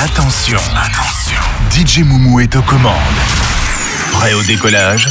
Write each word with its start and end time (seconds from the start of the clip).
Attention, 0.00 0.58
attention. 0.76 1.40
DJ 1.72 2.04
Moumou 2.04 2.38
est 2.38 2.54
aux 2.54 2.62
commandes. 2.62 2.94
Prêt 4.12 4.32
au 4.32 4.42
décollage? 4.44 5.08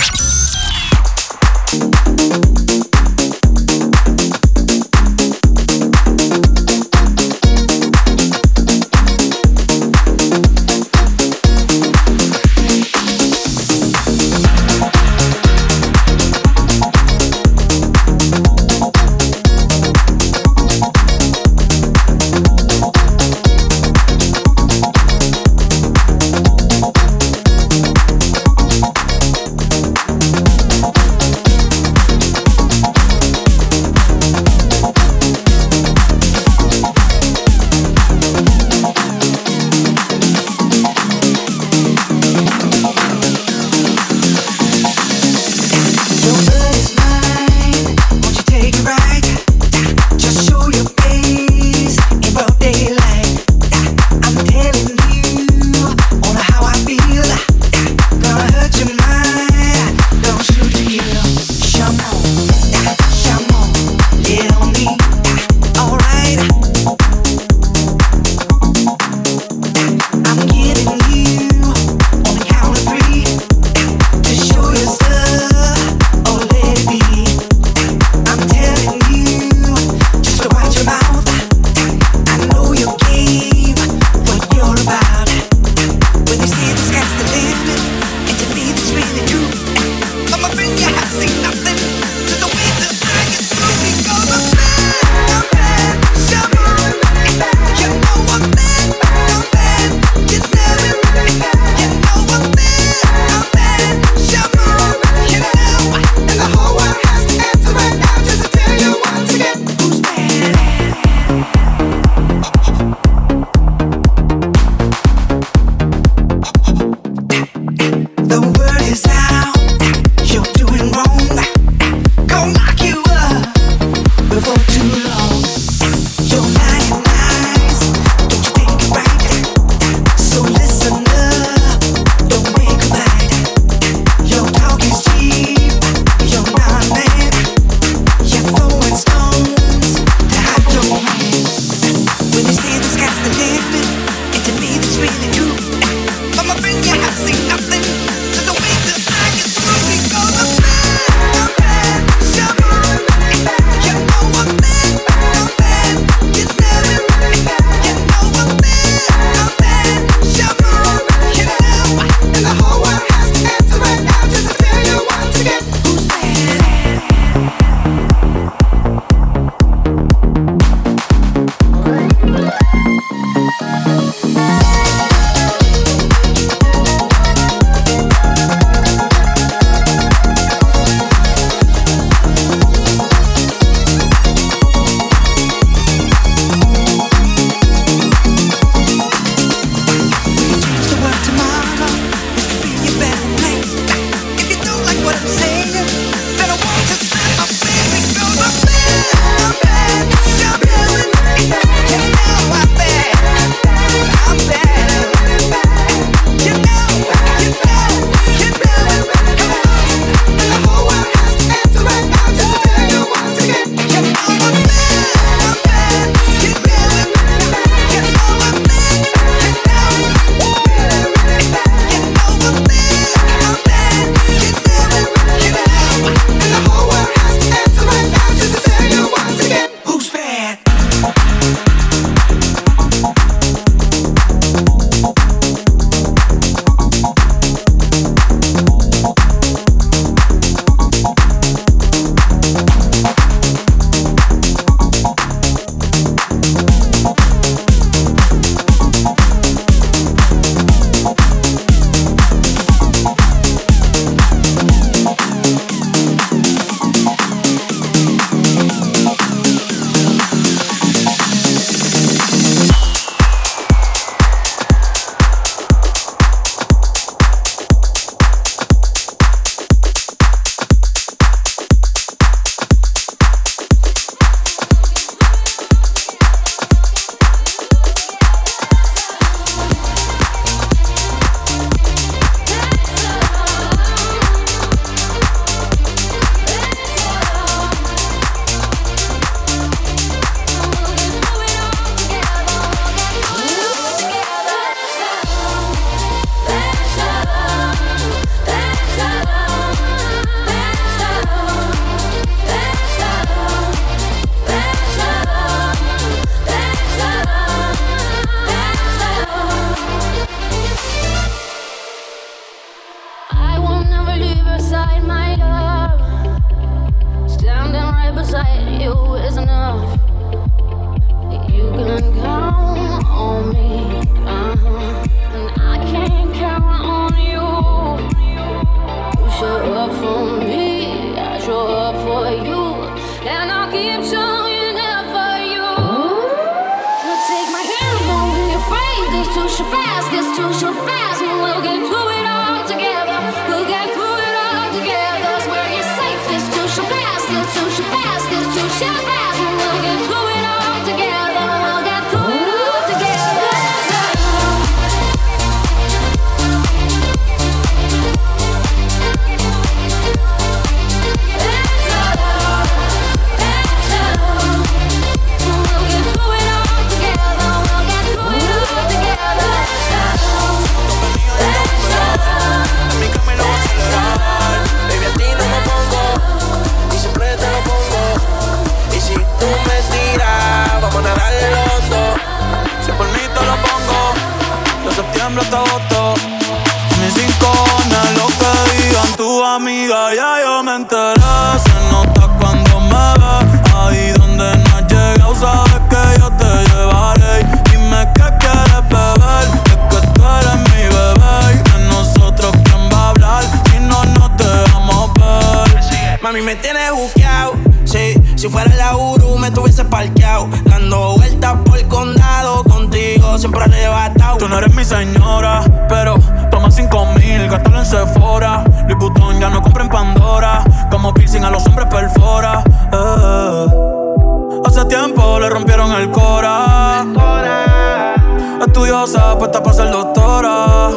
Ser 429.78 429.92
doctora. 429.92 430.90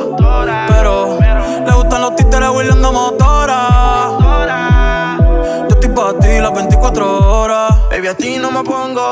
Pero 0.68 1.18
le 1.66 1.72
gustan 1.72 2.00
los 2.00 2.16
títeres 2.16 2.48
huirleando 2.48 2.92
motora. 2.92 3.58
Yo 5.68 5.74
estoy 5.74 5.90
para 5.90 6.18
ti 6.18 6.38
las 6.40 6.54
24 6.54 7.40
horas. 7.40 7.72
Baby, 7.90 8.08
a 8.08 8.14
ti 8.16 8.38
no 8.38 8.50
me 8.50 8.62
pongo. 8.64 9.06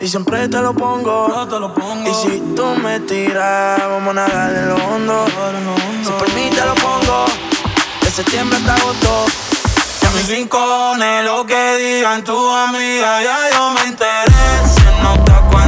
Y 0.00 0.08
siempre 0.08 0.48
te 0.48 0.60
lo 0.62 0.72
pongo. 0.72 1.28
No 1.28 1.46
te 1.46 1.60
lo 1.60 1.74
pongo. 1.74 2.08
Y 2.08 2.14
si 2.14 2.40
tú 2.56 2.64
me 2.82 3.00
tiras, 3.00 3.78
vamos 3.90 4.10
a 4.10 4.14
nadar 4.14 4.54
en 4.56 4.68
lo 4.70 4.76
hondo. 4.76 5.26
Si 6.04 6.10
por 6.12 6.32
mí 6.34 6.48
te 6.50 6.64
lo 6.64 6.74
pongo. 6.76 7.26
De 8.00 8.10
septiembre 8.10 8.58
hasta 8.58 8.74
agosto. 8.74 9.26
Que 10.00 10.08
mis 10.16 10.28
rincones, 10.28 11.24
lo 11.24 11.44
que 11.44 11.76
digan 11.76 12.24
tu 12.24 12.38
amiga, 12.66 13.22
ya 13.22 13.38
yo 13.52 13.70
me 13.72 13.82
enteré. 13.82 14.32
Se 14.76 15.02
nota 15.02 15.42
cuando 15.50 15.67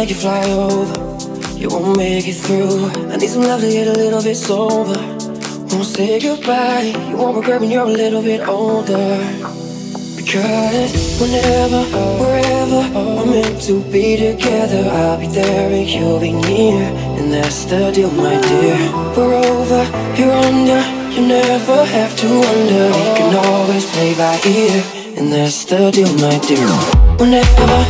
make 0.00 0.08
you 0.08 0.14
fly 0.14 0.42
over. 0.52 0.96
You 1.58 1.68
won't 1.68 1.98
make 1.98 2.26
it 2.26 2.38
through. 2.44 2.88
I 3.12 3.16
need 3.18 3.28
some 3.28 3.42
love 3.42 3.60
to 3.60 3.70
get 3.70 3.86
a 3.86 3.92
little 3.92 4.22
bit 4.22 4.34
sober. 4.34 4.98
Won't 5.68 5.84
say 5.84 6.18
goodbye. 6.18 6.94
You 7.08 7.16
won't 7.18 7.36
regret 7.36 7.60
when 7.60 7.70
you're 7.70 7.84
a 7.84 7.96
little 8.02 8.22
bit 8.22 8.40
older. 8.48 9.12
Because 10.16 11.20
whenever, 11.20 11.82
wherever 12.22 12.80
we're 12.96 13.26
meant 13.26 13.60
to 13.68 13.74
be 13.92 14.16
together, 14.16 14.88
I'll 14.88 15.20
be 15.20 15.26
there 15.26 15.70
and 15.70 15.86
you'll 15.86 16.18
be 16.18 16.32
near. 16.32 16.82
And 17.18 17.30
that's 17.30 17.66
the 17.66 17.92
deal, 17.92 18.10
my 18.12 18.40
dear. 18.40 18.80
We're 19.14 19.34
over, 19.52 19.82
you're 20.16 20.32
under. 20.48 20.80
You 21.14 21.26
never 21.28 21.84
have 21.84 22.16
to 22.22 22.26
wonder. 22.26 22.84
We 22.96 23.06
can 23.18 23.32
always 23.44 23.84
play 23.92 24.14
by 24.14 24.40
ear. 24.46 24.82
And 25.18 25.30
that's 25.30 25.66
the 25.66 25.90
deal, 25.90 26.12
my 26.24 26.38
dear. 26.48 26.68
Whenever, 27.20 27.80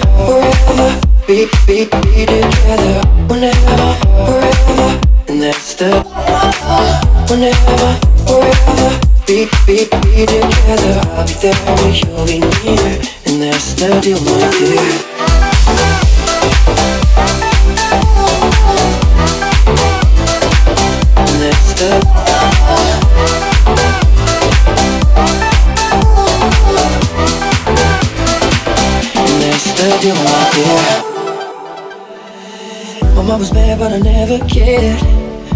be, 1.31 1.47
be, 1.65 1.85
be 1.85 2.27
together. 2.27 3.07
Wherever, 3.29 3.91
and 5.29 5.41
that's 5.41 5.75
the. 5.75 5.91
Be, 9.27 9.47
be. 9.65 9.87
I'll 11.07 11.27
be 11.27 11.35
there 11.35 11.55
when 11.77 11.95
you'll. 11.95 12.51
And 13.27 13.43
that's 13.43 13.75
the 13.75 14.01
deal, 14.03 14.19
my 14.25 14.51
dear. 14.59 15.10
Mama 33.31 33.43
was 33.43 33.53
bad, 33.53 33.79
but 33.79 33.93
I 33.93 33.99
never 33.99 34.45
cared. 34.49 35.01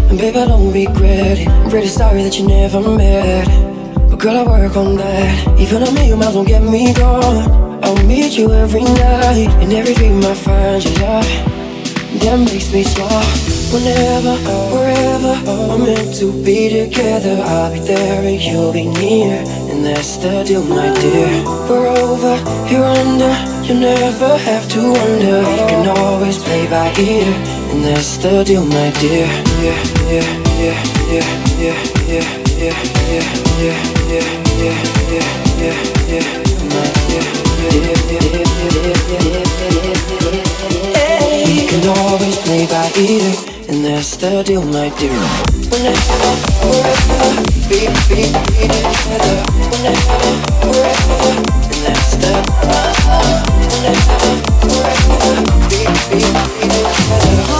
And 0.09 0.17
babe, 0.17 0.37
I 0.37 0.45
don't 0.45 0.71
regret 0.71 1.39
it. 1.39 1.47
I'm 1.49 1.69
really 1.69 1.89
sorry 1.89 2.23
that 2.23 2.39
you 2.39 2.47
never 2.47 2.79
met. 2.79 3.49
But 4.09 4.17
girl, 4.17 4.37
I 4.37 4.43
work 4.43 4.77
on 4.77 4.95
that. 4.95 5.59
Even 5.59 5.83
a 5.83 5.91
million 5.91 6.17
miles 6.17 6.35
won't 6.35 6.47
get 6.47 6.63
me 6.63 6.93
gone. 6.93 7.83
I'll 7.83 8.01
meet 8.05 8.37
you 8.37 8.53
every 8.53 8.83
night. 8.83 9.51
In 9.61 9.73
every 9.73 9.93
dream 9.93 10.23
I 10.23 10.33
find 10.35 10.85
you, 10.85 10.91
yeah. 10.91 11.19
That 12.23 12.39
makes 12.47 12.71
me 12.71 12.83
smile. 12.83 13.27
Whenever, 13.75 14.37
wherever 14.71 15.33
we're 15.67 15.85
meant 15.85 16.15
to 16.19 16.31
be 16.45 16.69
together, 16.69 17.43
I'll 17.43 17.73
be 17.73 17.79
there 17.79 18.23
and 18.23 18.41
you'll 18.41 18.71
be 18.71 18.85
near. 18.85 19.43
And 19.69 19.83
that's 19.83 20.15
the 20.15 20.45
deal, 20.45 20.63
my 20.63 20.93
dear. 21.01 21.43
We're 21.67 21.87
over, 21.87 22.39
you're 22.71 22.85
under. 22.85 23.35
You 23.67 23.73
never 23.73 24.37
have 24.37 24.69
to 24.69 24.79
wonder. 24.79 25.41
You 25.41 25.65
can 25.67 25.87
always 25.97 26.37
play 26.37 26.69
by 26.69 26.93
ear. 26.95 27.54
And 27.75 27.83
that's 27.83 28.15
the 28.17 28.43
deal, 28.45 28.63
my 28.63 28.89
dear. 29.01 29.27
Yeah, 29.59 29.75
yeah, 30.07 30.23
yeah, 30.63 30.79
yeah, 31.11 31.27
yeah, 31.59 31.75
yeah, 32.07 32.07
yeah, 32.07 32.23
yeah, 32.55 32.71
yeah, 32.71 33.59
yeah, 33.59 33.75
yeah, 34.07 34.23
yeah, 34.63 34.79
yeah, 35.59 35.75
yeah, 36.07 36.23
my 36.71 36.87
dear. 37.09 37.27
You 41.51 41.63
can 41.67 41.83
always 41.99 42.37
play 42.37 42.63
by 42.65 42.87
ear. 42.95 43.35
And 43.67 43.83
that's 43.83 44.15
the 44.15 44.41
deal, 44.43 44.63
my 44.63 44.89
dear. 44.97 45.19
Whenever, 45.67 46.31
wherever, 46.63 47.43
be, 47.67 47.91
be, 48.07 48.31
be 48.55 48.71
together. 48.71 49.37
Whenever, 49.51 50.31
wherever, 50.71 51.33
and 51.43 51.81
that's 51.83 52.15
the. 52.23 52.33
Whenever, 53.67 54.31
wherever, 54.63 55.35
be, 55.67 55.81
be, 56.09 56.23
be 56.61 56.67
together. 56.71 57.54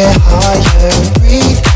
get 0.00 0.16
higher, 0.22 1.18
breathe. 1.18 1.69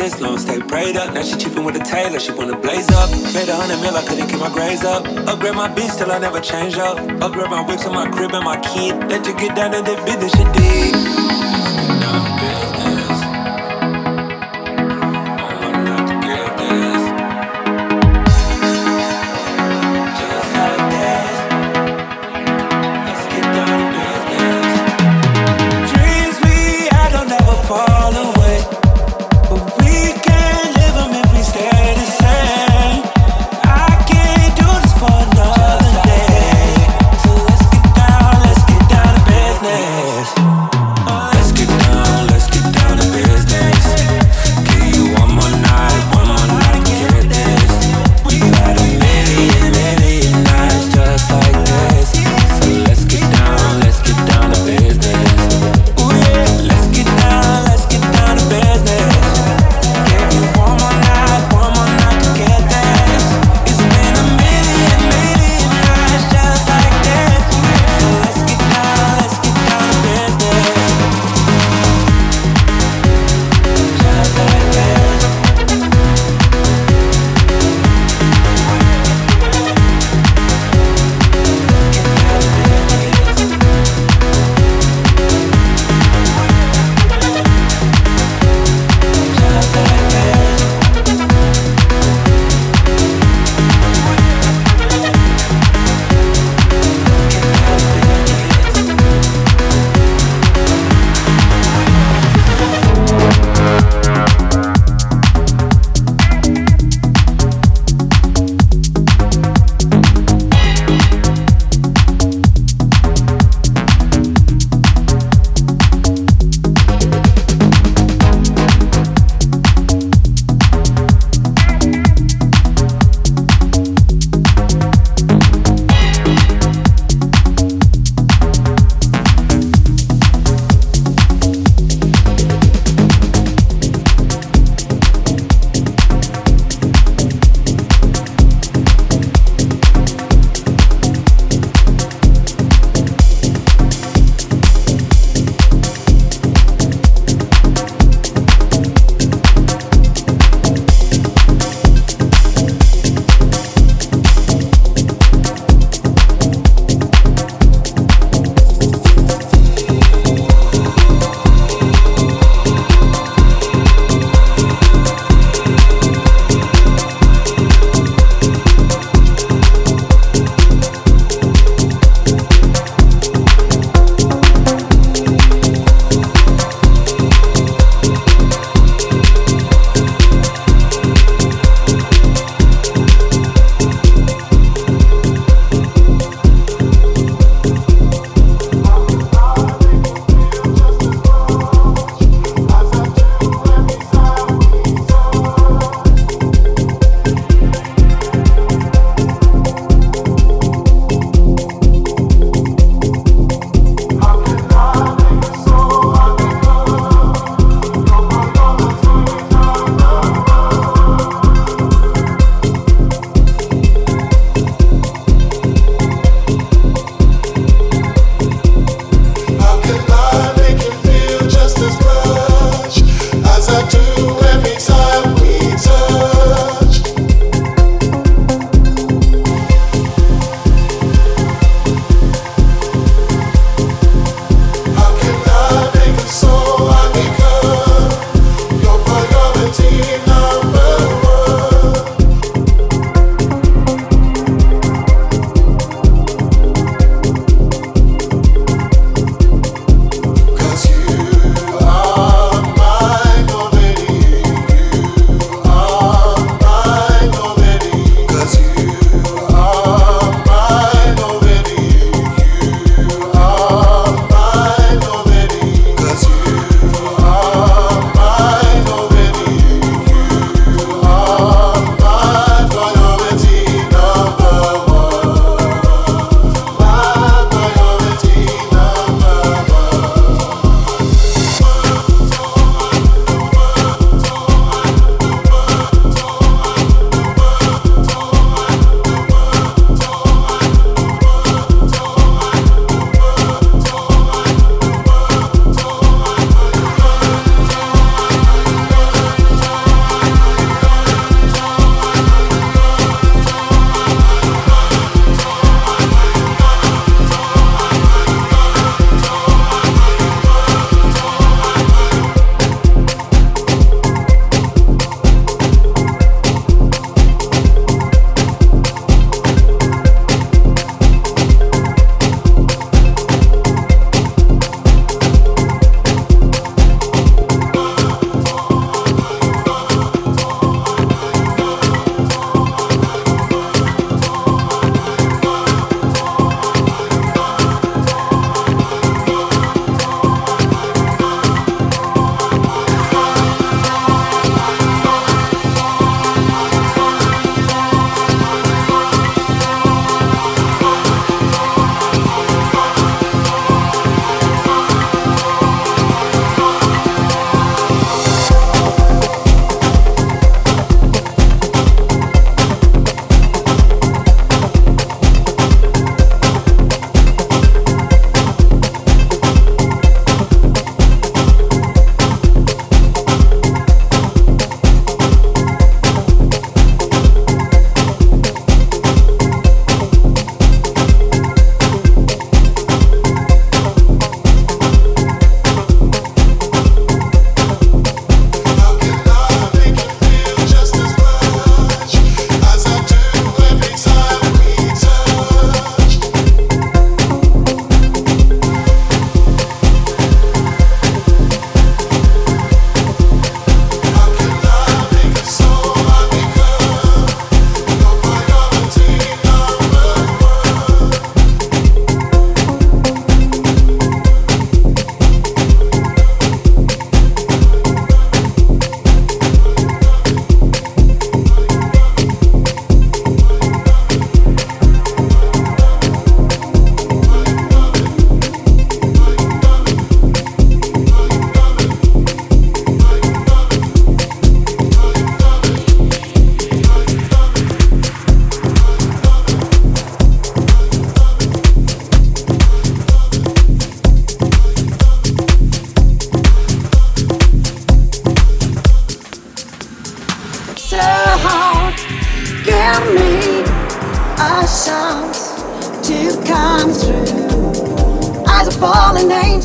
this 0.00 0.18
long, 0.18 0.38
stay 0.38 0.58
prayed 0.60 0.96
up. 0.96 1.12
Now 1.12 1.22
she 1.22 1.36
chiefin' 1.36 1.62
with 1.62 1.76
a 1.76 1.84
tailor, 1.84 2.18
she 2.18 2.32
wanna 2.32 2.56
blaze 2.56 2.88
up. 2.90 3.10
Made 3.34 3.48
a 3.48 3.54
hundred 3.54 3.80
mil, 3.82 3.94
I 3.94 4.02
couldn't 4.02 4.28
keep 4.28 4.40
my 4.40 4.48
grades 4.48 4.82
up. 4.82 5.04
Upgrade 5.28 5.54
my 5.54 5.68
beats 5.68 5.96
till 5.96 6.10
I 6.10 6.18
never 6.18 6.40
change 6.40 6.78
up. 6.78 6.98
Upgrade 7.20 7.50
my 7.50 7.62
whips 7.66 7.86
on 7.86 7.94
my 7.94 8.08
crib 8.08 8.32
and 8.32 8.44
my 8.44 8.58
kid. 8.60 8.96
Let 9.10 9.26
you 9.26 9.36
get 9.36 9.54
down 9.54 9.72
to 9.72 9.82
the 9.82 9.96
business 10.06 10.34
you 10.38 10.50
did. 10.52 12.79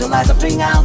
Fallen 0.05 0.13
angel, 0.13 0.13
as 0.13 0.29
a 0.29 0.84